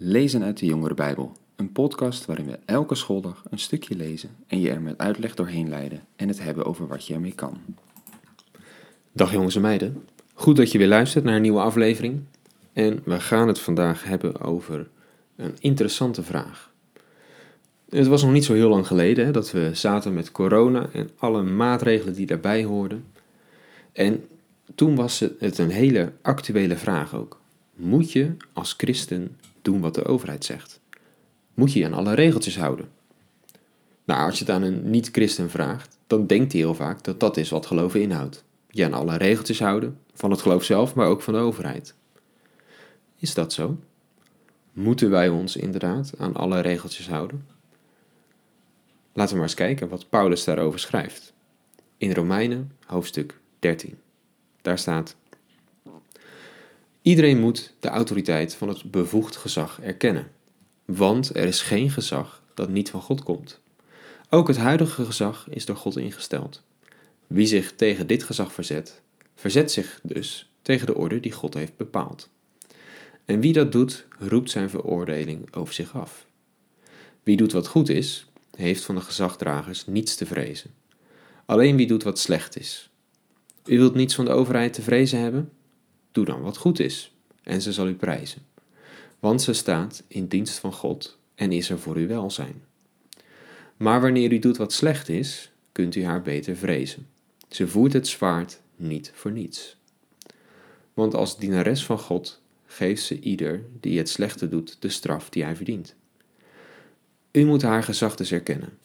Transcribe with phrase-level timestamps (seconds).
[0.00, 4.60] Lezen uit de Jongere Bijbel, een podcast waarin we elke schooldag een stukje lezen en
[4.60, 7.58] je er met uitleg doorheen leiden en het hebben over wat je ermee kan.
[9.12, 12.20] Dag jongens en meiden, goed dat je weer luistert naar een nieuwe aflevering.
[12.72, 14.88] En we gaan het vandaag hebben over
[15.36, 16.72] een interessante vraag.
[17.88, 21.10] Het was nog niet zo heel lang geleden hè, dat we zaten met corona en
[21.16, 23.04] alle maatregelen die daarbij hoorden.
[23.92, 24.24] En
[24.74, 27.40] toen was het een hele actuele vraag ook.
[27.74, 29.36] Moet je als christen
[29.70, 30.80] doen wat de overheid zegt?
[31.54, 32.88] Moet je je aan alle regeltjes houden?
[34.04, 37.36] Nou, als je het aan een niet-christen vraagt, dan denkt hij heel vaak dat dat
[37.36, 38.44] is wat geloven inhoudt.
[38.70, 41.94] Je aan alle regeltjes houden, van het geloof zelf, maar ook van de overheid.
[43.18, 43.78] Is dat zo?
[44.72, 47.46] Moeten wij ons inderdaad aan alle regeltjes houden?
[49.12, 51.32] Laten we maar eens kijken wat Paulus daarover schrijft.
[51.96, 53.98] In Romeinen, hoofdstuk 13.
[54.62, 55.16] Daar staat:
[57.02, 60.30] Iedereen moet de autoriteit van het bevoegd gezag erkennen,
[60.84, 63.60] want er is geen gezag dat niet van God komt.
[64.30, 66.62] Ook het huidige gezag is door God ingesteld.
[67.26, 69.00] Wie zich tegen dit gezag verzet,
[69.34, 72.28] verzet zich dus tegen de orde die God heeft bepaald.
[73.24, 76.26] En wie dat doet, roept zijn veroordeling over zich af.
[77.22, 80.70] Wie doet wat goed is, heeft van de gezagdragers niets te vrezen.
[81.44, 82.90] Alleen wie doet wat slecht is.
[83.64, 85.52] U wilt niets van de overheid te vrezen hebben?
[86.18, 88.42] Doe dan wat goed is, en ze zal u prijzen.
[89.18, 92.62] Want ze staat in dienst van God en is er voor uw welzijn.
[93.76, 97.06] Maar wanneer u doet wat slecht is, kunt u haar beter vrezen.
[97.48, 99.76] Ze voert het zwaard niet voor niets.
[100.94, 105.44] Want als dienares van God geeft ze ieder die het slechte doet de straf die
[105.44, 105.94] hij verdient.
[107.32, 108.78] U moet haar gezag dus erkennen.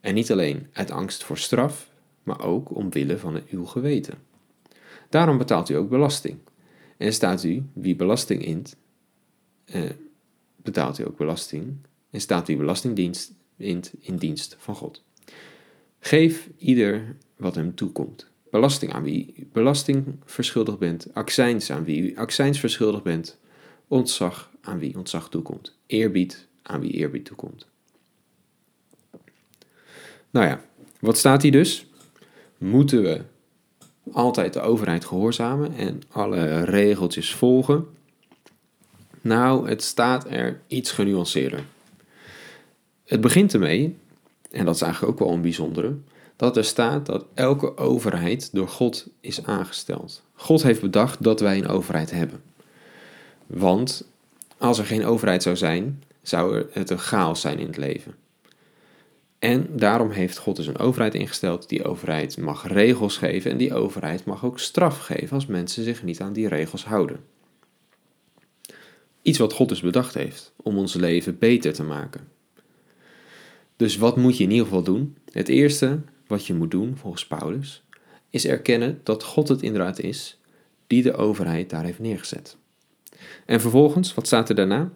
[0.00, 1.90] En niet alleen uit angst voor straf,
[2.22, 4.18] maar ook omwille van uw geweten.
[5.08, 6.38] Daarom betaalt u ook belasting.
[6.98, 8.76] En staat u wie belasting int,
[9.64, 9.90] eh,
[10.56, 11.76] betaalt u ook belasting.
[12.10, 15.02] En staat u belastingdienst int in dienst van God.
[16.00, 18.26] Geef ieder wat hem toekomt.
[18.50, 23.38] Belasting aan wie u belasting verschuldigd bent, accijns aan wie u accijns verschuldigd bent,
[23.88, 27.66] ontzag aan wie ontzag toekomt, eerbied aan wie eerbied toekomt.
[30.30, 30.64] Nou ja,
[31.00, 31.86] wat staat hier dus?
[32.58, 33.22] Moeten we
[34.12, 37.86] altijd de overheid gehoorzamen en alle regeltjes volgen?
[39.20, 41.64] Nou, het staat er iets genuanceerder.
[43.04, 43.96] Het begint ermee,
[44.50, 45.94] en dat is eigenlijk ook wel een bijzondere,
[46.36, 50.22] dat er staat dat elke overheid door God is aangesteld.
[50.34, 52.42] God heeft bedacht dat wij een overheid hebben.
[53.46, 54.04] Want
[54.58, 58.14] als er geen overheid zou zijn, zou het een chaos zijn in het leven.
[59.48, 61.68] En daarom heeft God dus een overheid ingesteld.
[61.68, 66.02] Die overheid mag regels geven en die overheid mag ook straf geven als mensen zich
[66.02, 67.20] niet aan die regels houden.
[69.22, 72.28] Iets wat God dus bedacht heeft om ons leven beter te maken.
[73.76, 75.16] Dus wat moet je in ieder geval doen?
[75.32, 77.84] Het eerste wat je moet doen, volgens Paulus,
[78.30, 80.38] is erkennen dat God het inderdaad is
[80.86, 82.56] die de overheid daar heeft neergezet.
[83.46, 84.90] En vervolgens, wat staat er daarna?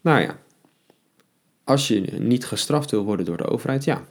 [0.00, 0.38] Nou ja,
[1.70, 4.04] als je niet gestraft wil worden door de overheid, ja,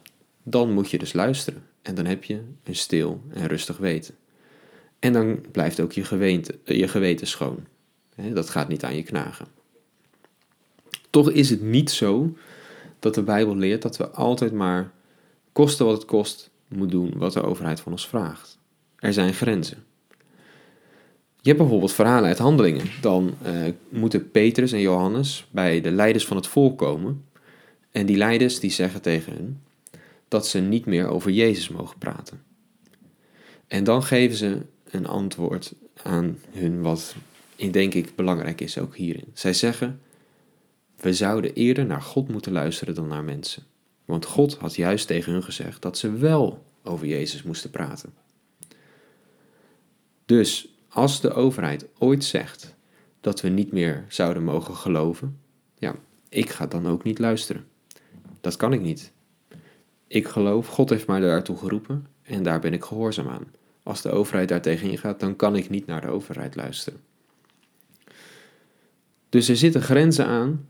[0.43, 1.63] dan moet je dus luisteren.
[1.81, 4.15] En dan heb je een stil en rustig weten.
[4.99, 7.65] En dan blijft ook je, geweten, je geweten schoon.
[8.15, 9.47] Dat gaat niet aan je knagen.
[11.09, 12.37] Toch is het niet zo
[12.99, 14.91] dat de Bijbel leert dat we altijd maar,
[15.51, 18.57] koste wat het kost, moeten doen wat de overheid van ons vraagt.
[18.95, 19.83] Er zijn grenzen.
[21.41, 22.85] Je hebt bijvoorbeeld verhalen uit handelingen.
[23.01, 27.27] Dan uh, moeten Petrus en Johannes bij de leiders van het volk komen
[27.91, 29.63] en die leiders die zeggen tegen hen
[30.27, 32.43] dat ze niet meer over Jezus mogen praten.
[33.67, 34.61] En dan geven ze
[34.91, 35.73] een antwoord
[36.03, 37.15] aan hun wat
[37.71, 39.31] denk ik belangrijk is ook hierin.
[39.33, 40.01] Zij zeggen,
[40.95, 43.63] we zouden eerder naar God moeten luisteren dan naar mensen.
[44.05, 48.13] Want God had juist tegen hun gezegd dat ze wel over Jezus moesten praten.
[50.25, 52.75] Dus als de overheid ooit zegt
[53.21, 55.39] dat we niet meer zouden mogen geloven,
[55.77, 55.95] ja,
[56.29, 57.67] ik ga dan ook niet luisteren.
[58.41, 59.11] Dat kan ik niet.
[60.07, 63.47] Ik geloof, God heeft mij daartoe geroepen en daar ben ik gehoorzaam aan.
[63.83, 66.99] Als de overheid daar tegenin gaat, dan kan ik niet naar de overheid luisteren.
[69.29, 70.67] Dus er zitten grenzen aan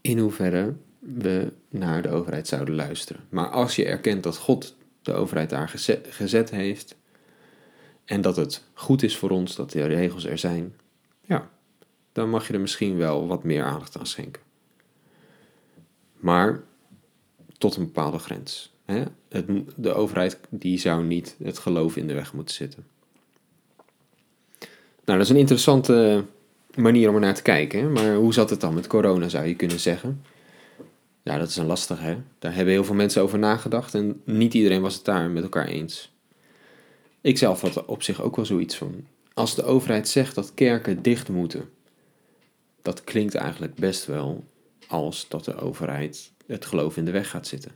[0.00, 3.22] in hoeverre we naar de overheid zouden luisteren.
[3.28, 5.68] Maar als je erkent dat God de overheid daar
[6.10, 6.96] gezet heeft
[8.04, 10.74] en dat het goed is voor ons dat de regels er zijn,
[11.20, 11.50] ja,
[12.12, 14.42] dan mag je er misschien wel wat meer aandacht aan schenken.
[16.16, 16.62] Maar
[17.60, 18.72] tot een bepaalde grens.
[18.84, 19.02] Hè?
[19.28, 19.46] Het,
[19.76, 22.86] de overheid die zou niet het geloof in de weg moeten zitten.
[25.04, 26.24] Nou, dat is een interessante
[26.74, 27.80] manier om er naar te kijken.
[27.80, 27.88] Hè?
[27.88, 30.22] Maar hoe zat het dan met corona, zou je kunnen zeggen?
[31.22, 32.16] Ja, dat is een lastige, hè?
[32.38, 35.66] Daar hebben heel veel mensen over nagedacht en niet iedereen was het daar met elkaar
[35.66, 36.12] eens.
[37.20, 41.02] Ik zelf had op zich ook wel zoiets van, als de overheid zegt dat kerken
[41.02, 41.70] dicht moeten,
[42.82, 44.44] dat klinkt eigenlijk best wel
[44.86, 47.72] als dat de overheid het geloof in de weg gaat zitten.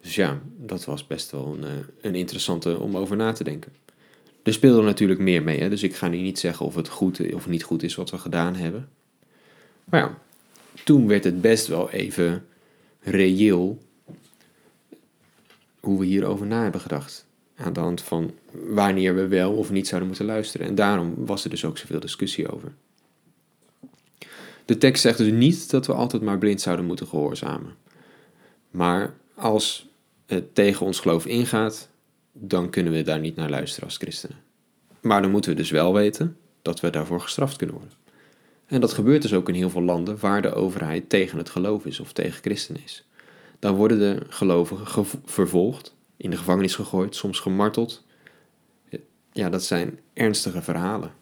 [0.00, 1.70] Dus ja, dat was best wel een, eh,
[2.00, 3.72] een interessante om over na te denken.
[4.42, 5.68] Er speelde natuurlijk meer mee, hè?
[5.68, 8.18] dus ik ga nu niet zeggen of het goed of niet goed is wat we
[8.18, 8.88] gedaan hebben.
[9.84, 10.18] Maar ja,
[10.84, 12.44] toen werd het best wel even
[13.00, 13.78] reëel
[15.80, 17.26] hoe we hierover na hebben gedacht.
[17.56, 20.66] Aan de hand van wanneer we wel of niet zouden moeten luisteren.
[20.66, 22.72] En daarom was er dus ook zoveel discussie over.
[24.64, 27.74] De tekst zegt dus niet dat we altijd maar blind zouden moeten gehoorzamen.
[28.70, 29.88] Maar als
[30.26, 31.88] het tegen ons geloof ingaat,
[32.32, 34.36] dan kunnen we daar niet naar luisteren als christenen.
[35.00, 37.96] Maar dan moeten we dus wel weten dat we daarvoor gestraft kunnen worden.
[38.66, 41.86] En dat gebeurt dus ook in heel veel landen waar de overheid tegen het geloof
[41.86, 43.04] is of tegen christenen is.
[43.58, 48.04] Dan worden de gelovigen vervolgd, in de gevangenis gegooid, soms gemarteld.
[49.32, 51.12] Ja, dat zijn ernstige verhalen.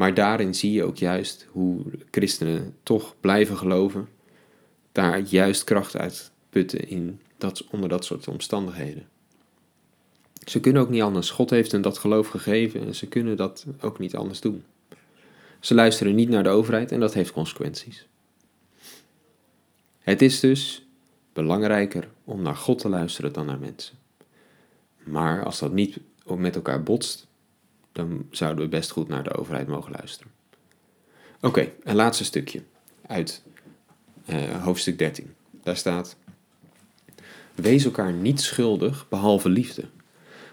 [0.00, 4.08] Maar daarin zie je ook juist hoe christenen toch blijven geloven,
[4.92, 9.08] daar juist kracht uit putten in dat, onder dat soort omstandigheden.
[10.44, 11.30] Ze kunnen ook niet anders.
[11.30, 14.64] God heeft hen dat geloof gegeven en ze kunnen dat ook niet anders doen.
[15.58, 18.06] Ze luisteren niet naar de overheid en dat heeft consequenties.
[19.98, 20.86] Het is dus
[21.32, 23.94] belangrijker om naar God te luisteren dan naar mensen.
[25.02, 27.28] Maar als dat niet met elkaar botst,
[27.92, 30.32] dan zouden we best goed naar de overheid mogen luisteren.
[31.40, 32.62] Oké, een laatste stukje
[33.06, 33.42] uit
[34.26, 35.34] uh, hoofdstuk 13.
[35.62, 36.16] Daar staat:
[37.54, 39.84] Wees elkaar niet schuldig behalve liefde.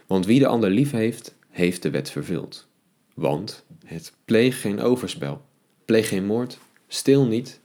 [0.08, 2.68] Want wie de ander lief heeft, heeft de wet vervuld.
[3.14, 5.42] Want het pleeg geen overspel,
[5.86, 7.60] pleeg geen moord, stil niet,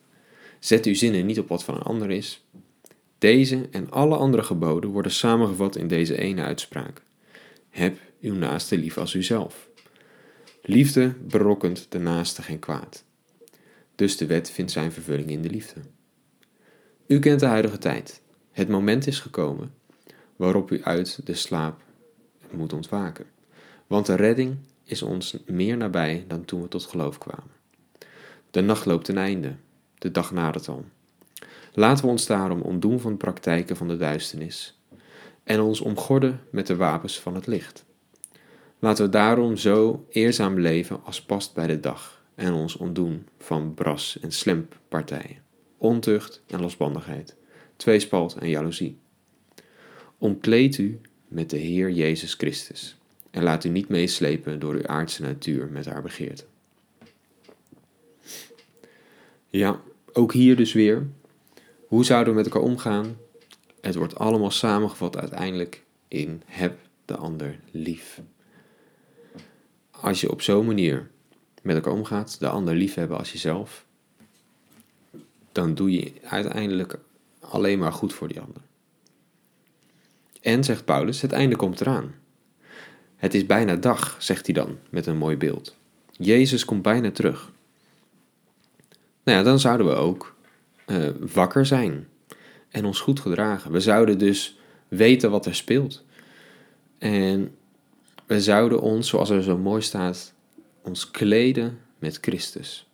[0.59, 2.45] zet uw zinnen niet op wat van een ander is.
[3.19, 7.03] Deze en alle andere geboden worden samengevat in deze ene uitspraak.
[7.71, 9.69] Heb uw naaste lief als uzelf.
[10.63, 13.05] Liefde berokkent de naaste geen kwaad.
[13.95, 15.81] Dus de wet vindt zijn vervulling in de liefde.
[17.07, 18.21] U kent de huidige tijd.
[18.51, 19.75] Het moment is gekomen
[20.37, 21.81] waarop u uit de slaap
[22.51, 23.27] moet ontwaken.
[23.87, 27.51] Want de redding is ons meer nabij dan toen we tot geloof kwamen.
[28.51, 29.57] De nacht loopt ten einde,
[29.99, 30.85] de dag nadert al.
[31.73, 34.81] Laten we ons daarom ontdoen van praktijken van de duisternis
[35.45, 37.85] en ons omgorden met de wapens van het licht.
[38.83, 43.75] Laten we daarom zo eerzaam leven als past bij de dag en ons ontdoen van
[43.75, 45.43] bras- en slemppartijen,
[45.77, 47.37] ontucht en losbandigheid,
[47.77, 48.99] tweespalt en jaloezie.
[50.19, 52.97] Omkleed u met de Heer Jezus Christus
[53.31, 56.45] en laat u niet meeslepen door uw aardse natuur met haar begeerte.
[59.51, 59.81] Ja,
[60.13, 61.07] ook hier dus weer.
[61.87, 63.17] Hoe zouden we met elkaar omgaan?
[63.81, 68.21] Het wordt allemaal samengevat uiteindelijk in heb de ander lief.
[70.03, 71.11] Als je op zo'n manier
[71.63, 73.85] met elkaar omgaat, de ander lief hebben als jezelf,
[75.53, 76.99] dan doe je uiteindelijk
[77.41, 78.63] alleen maar goed voor die ander.
[80.41, 82.15] En, zegt Paulus, het einde komt eraan.
[83.17, 85.77] Het is bijna dag, zegt hij dan met een mooi beeld.
[86.11, 87.53] Jezus komt bijna terug.
[89.23, 90.35] Nou ja, dan zouden we ook
[90.87, 92.09] uh, wakker zijn
[92.69, 93.73] en ons goed gedragen.
[93.73, 96.05] We zouden dus weten wat er speelt.
[96.99, 97.55] En
[98.33, 100.33] we zouden ons, zoals er zo mooi staat,
[100.83, 102.87] ons kleden met Christus.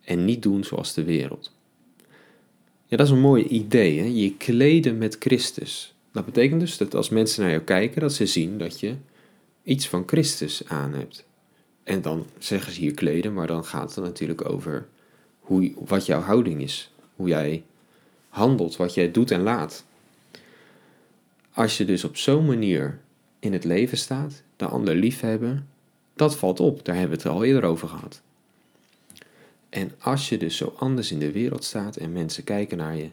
[0.00, 1.52] En niet doen zoals de wereld.
[2.86, 4.06] Ja, dat is een mooi idee, hè?
[4.06, 5.94] je kleden met Christus.
[6.12, 8.94] Dat betekent dus dat als mensen naar jou kijken, dat ze zien dat je
[9.62, 11.24] iets van Christus aan hebt.
[11.82, 14.86] En dan zeggen ze hier kleden, maar dan gaat het natuurlijk over
[15.38, 16.90] hoe, wat jouw houding is.
[17.16, 17.64] Hoe jij
[18.28, 19.84] handelt, wat jij doet en laat.
[21.52, 23.00] Als je dus op zo'n manier
[23.42, 25.68] in het leven staat, de ander liefhebben,
[26.14, 26.84] dat valt op.
[26.84, 28.22] Daar hebben we het al eerder over gehad.
[29.68, 33.08] En als je dus zo anders in de wereld staat en mensen kijken naar je,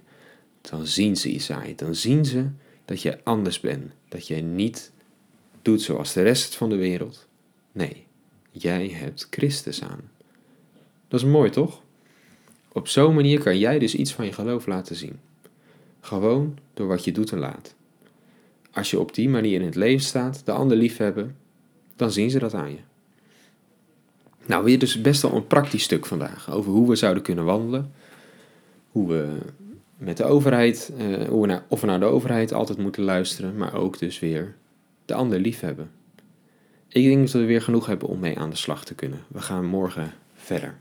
[0.61, 1.75] dan zien ze Isaïe.
[1.75, 2.47] Dan zien ze
[2.85, 3.91] dat je anders bent.
[4.07, 4.91] Dat jij niet
[5.61, 7.27] doet zoals de rest van de wereld.
[7.71, 8.05] Nee,
[8.51, 10.09] jij hebt Christus aan.
[11.07, 11.81] Dat is mooi toch?
[12.71, 15.19] Op zo'n manier kan jij dus iets van je geloof laten zien.
[15.99, 17.75] Gewoon door wat je doet en laat.
[18.71, 21.35] Als je op die manier in het leven staat, de ander liefhebben,
[21.95, 22.79] dan zien ze dat aan je.
[24.45, 27.91] Nou, weer dus best wel een praktisch stuk vandaag over hoe we zouden kunnen wandelen.
[28.91, 29.37] Hoe we
[29.97, 33.99] met de overheid, eh, hoe of we naar de overheid altijd moeten luisteren, maar ook
[33.99, 34.55] dus weer
[35.05, 35.91] de ander liefhebben.
[36.87, 39.19] Ik denk dat we weer genoeg hebben om mee aan de slag te kunnen.
[39.27, 40.75] We gaan morgen verder.